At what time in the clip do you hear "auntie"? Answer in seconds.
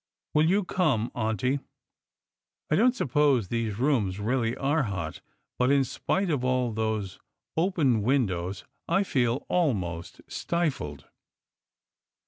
1.13-1.59